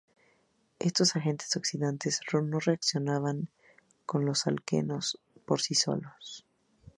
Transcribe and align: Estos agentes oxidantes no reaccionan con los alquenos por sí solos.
Estos 0.87 1.15
agentes 1.19 1.55
oxidantes 1.59 2.21
no 2.51 2.57
reaccionan 2.59 3.49
con 4.07 4.25
los 4.25 4.47
alquenos 4.47 5.19
por 5.45 5.61
sí 5.61 5.75
solos. 5.75 6.43